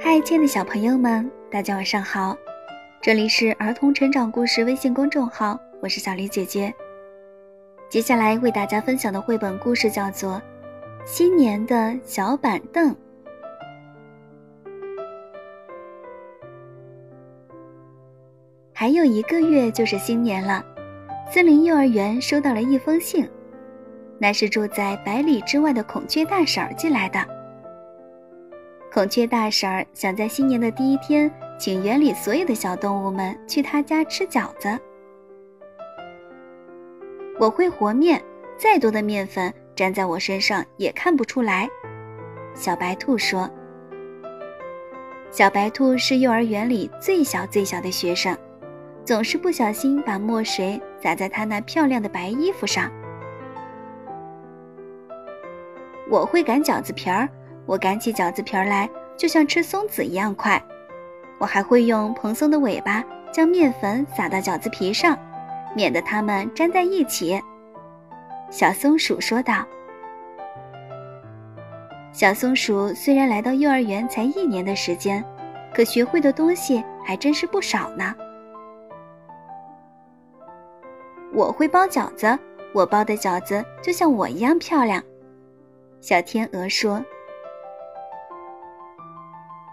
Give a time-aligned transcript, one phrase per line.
[0.00, 2.36] 嗨，亲爱的小朋友们，大家晚上好！
[3.02, 6.72] 这里是儿童成长故事微信公众号，我是小黎姐姐。
[7.88, 10.34] 接下来为大家分享的绘本故事叫做
[11.04, 12.92] 《新年的小板凳》。
[18.72, 20.64] 还有一个月就是新年了，
[21.28, 23.28] 森林幼儿园收到了一封信，
[24.16, 27.37] 那是住在百里之外的孔雀大婶寄来的。
[28.92, 34.78] 孔雀大婶儿想在新年的第一天，请园里所有的小动物们去她家吃饺子。
[37.38, 38.20] 我会和面，
[38.56, 41.68] 再多的面粉粘在我身上也看不出来。
[42.54, 43.48] 小白兔说
[45.30, 48.36] ：“小白兔是幼儿园里最小最小的学生。”
[49.04, 52.90] 总是不小心把墨水洒在他那漂亮的白衣服上。
[56.10, 57.26] 我会擀饺子皮儿，
[57.68, 60.60] 我擀起饺子皮儿来就像吃松子一样快。
[61.38, 65.16] 我还会用蓬松的尾巴将面粉撒到饺子皮上，
[65.76, 67.38] 免得它们粘在一起。
[68.50, 69.66] 小松鼠说道。
[72.10, 75.22] 小松鼠虽然来到幼儿园才一年的时间，
[75.74, 78.14] 可学会的东西还真是不少呢。
[81.34, 82.26] 我会包饺子，
[82.72, 85.00] 我包的饺子就像我一样漂亮。
[86.00, 87.04] 小天鹅说：“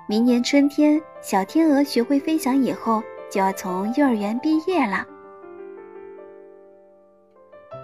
[0.08, 5.06] 明年春天，小天鹅学会飞翔以后，就要从幼儿园毕业了。”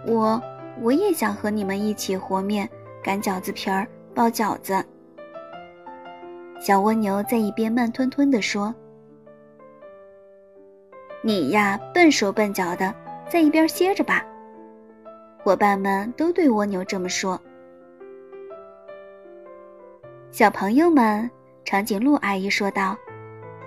[0.05, 0.42] 我
[0.81, 2.69] 我也想和你们一起和面、
[3.03, 4.83] 擀饺子皮儿、包饺子。
[6.59, 8.73] 小蜗牛在一边慢吞吞地说
[11.23, 12.94] ：“你呀，笨手笨脚的。”
[13.31, 14.25] 在一边歇着吧。
[15.42, 17.39] 伙伴们都对蜗牛这么说。
[20.31, 21.31] 小朋友们，
[21.72, 22.97] 长颈鹿阿姨说道：“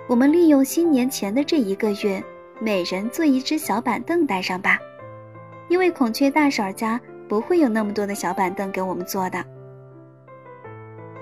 [0.05, 2.23] 我们利用新年前的这一个月，
[2.59, 4.77] 每人做一只小板凳带上吧，
[5.69, 9.43] 因为孔雀大婶家不会有那么多的小板凳给我们坐的。”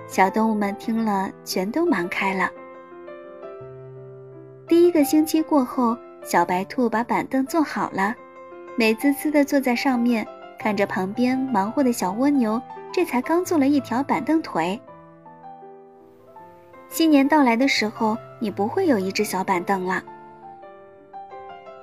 [0.08, 2.52] 小动物们听了，全都忙开了。
[4.68, 8.14] 第一个星期过后，小白兔把板凳做好了。
[8.78, 10.28] 美滋滋地坐在上面，
[10.60, 12.62] 看着旁边忙活的小蜗牛，
[12.92, 14.78] 这才刚做了一条板凳腿。
[16.94, 20.04] 新年到来的时候，你不会有一只小板凳了。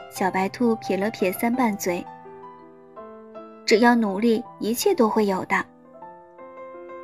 [0.09, 2.07] 小白兔撇了撇三瓣嘴，
[3.67, 5.67] 只要努力，一切都会有的。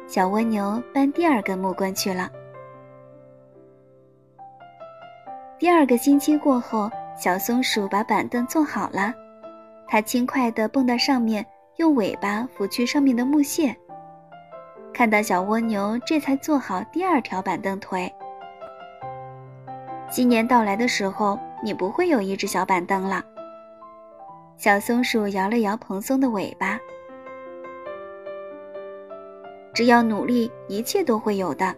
[0.07, 2.31] 小蜗牛搬第二根木棍去了。
[5.59, 6.89] 第二个星期过后，
[7.21, 9.13] 小松鼠把板凳做好了。
[9.89, 11.45] 它轻快地蹦到上面，
[11.79, 13.77] 用尾巴拂去上面的木屑。
[14.97, 18.11] 看到小蜗牛，这才做好第二条板凳腿。
[20.09, 23.23] 新年到来的时候，你不会有一只小板凳了。
[24.57, 26.81] 小松鼠摇了摇蓬松的尾巴。
[29.75, 31.75] 只要努力，一切都会有的。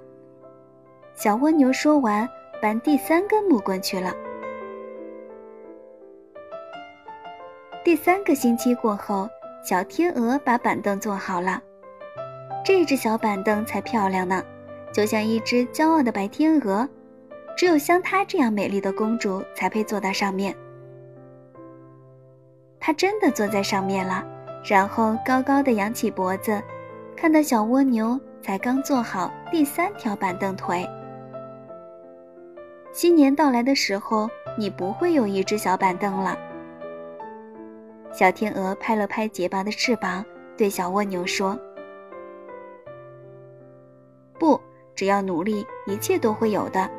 [1.12, 2.28] 小蜗牛说完，
[2.62, 4.14] 搬第三根木棍去了。
[7.82, 9.28] 第三个星期过后，
[9.64, 11.60] 小天鹅把板凳做好了。
[12.64, 14.42] 这只小板凳才漂亮呢，
[14.92, 16.88] 就像一只骄傲的白天鹅。
[17.56, 20.54] 只有像她这样美丽的公主才配坐到上面。
[22.78, 24.24] 她真的坐在上面了，
[24.64, 26.62] 然后高高的扬起脖子，
[27.16, 30.88] 看到小蜗牛才刚做好第三条板凳腿。
[32.92, 36.38] 新年到来的时候，你不会有一只小板凳了。
[38.12, 40.24] 小天鹅拍了拍洁白的翅膀，
[40.56, 41.58] 对小蜗牛说
[44.98, 46.90] ：“只要努力，一切都会有的。”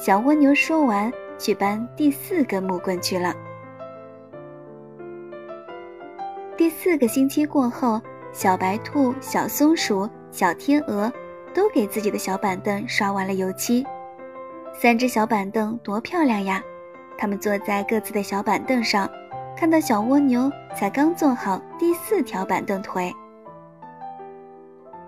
[0.00, 3.34] 小蜗牛说完，去搬第四根木棍去了。
[6.56, 8.00] 第四个星期过后，
[8.32, 11.12] 小白兔、小松鼠、小天鹅
[11.52, 13.84] 都给自己的小板凳刷完了油漆。
[14.72, 16.62] 三只小板凳多漂亮呀！
[17.18, 19.06] 它们坐在各自的小板凳上。
[19.56, 23.14] 看到小蜗牛才刚做好第四条板凳腿，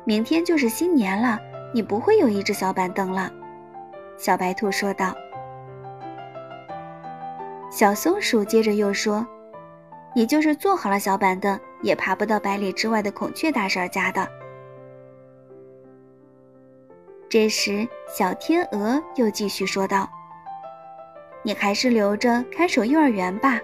[0.04, 1.36] 明天就是新年了，
[1.72, 3.30] 你不会有一只小板凳了。”
[4.16, 5.14] 小白兔说道。
[7.70, 9.26] 小松鼠接着又说
[10.14, 14.26] ：“你就是做好了小板凳，也爬不到百里之外的孔雀大婶家的。”
[17.28, 20.08] 这时，小天鹅又继续说道
[21.42, 23.60] ：“你还是留着看守幼儿园吧。”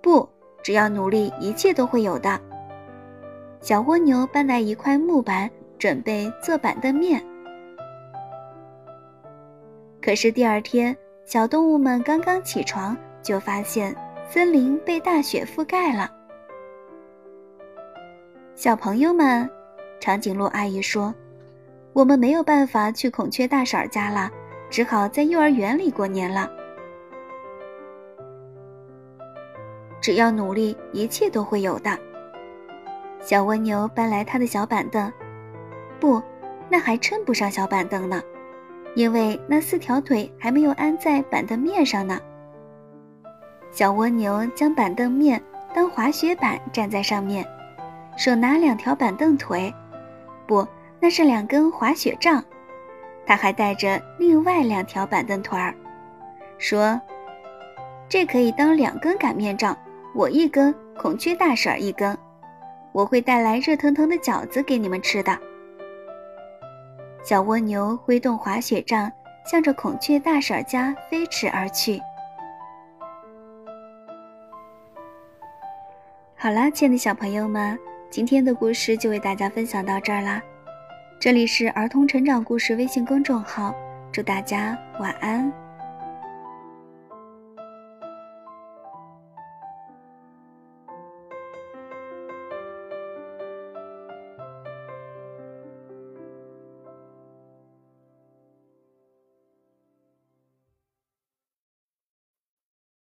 [0.00, 0.28] 不，
[0.62, 2.40] 只要努力，一切都会有的。
[3.66, 7.20] 小蜗牛搬来一块木板，准备做板凳面。
[10.00, 13.92] 可是第二天，小动物们刚刚起床，就发现
[14.24, 16.08] 森林被大雪覆盖了。
[18.54, 19.50] 小朋友们，
[19.98, 21.12] 长颈鹿阿姨说
[21.92, 24.30] ：“我们没有办法去孔雀大婶家了，
[24.70, 26.48] 只好在幼儿园里过年了。
[30.00, 31.98] 只要努力，一切都会有的。”
[33.26, 35.12] 小蜗牛搬来它的小板凳，
[35.98, 36.22] 不，
[36.68, 38.22] 那还称不上小板凳呢，
[38.94, 42.20] 因为那四条腿还没有安在板凳面上呢。
[43.72, 45.42] 小蜗牛将板凳面
[45.74, 47.44] 当滑雪板站在上面。
[48.16, 49.74] 手拿两条板凳腿，
[50.46, 50.64] 不，
[51.00, 52.40] 那是两根滑雪杖。
[53.26, 55.74] 他还带着另外两条板凳腿儿，
[56.58, 57.00] 说
[58.08, 59.76] ：“这可以当两根擀面杖，
[60.14, 62.16] 我一根，孔雀大婶一根。
[62.96, 65.38] 我会带来热腾腾的饺子给你们吃的。”
[67.22, 69.12] 小蜗牛挥动滑雪杖，
[69.44, 72.00] 向着孔雀大婶家飞驰而去。
[76.36, 77.78] 好啦，亲爱的小朋友们。
[78.08, 80.40] 今天的故事就为大家分享到这儿啦，
[81.20, 83.74] 这里是儿童成长故事微信公众号，
[84.10, 85.52] 祝大家晚安。